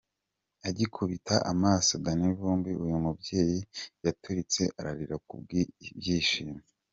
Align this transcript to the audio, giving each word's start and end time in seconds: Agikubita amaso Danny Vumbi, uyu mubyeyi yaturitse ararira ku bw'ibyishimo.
Agikubita 0.67 1.35
amaso 1.51 1.91
Danny 2.05 2.29
Vumbi, 2.39 2.71
uyu 2.83 2.97
mubyeyi 3.05 3.59
yaturitse 4.05 4.61
ararira 4.79 5.15
ku 5.27 5.33
bw'ibyishimo. 5.41 6.57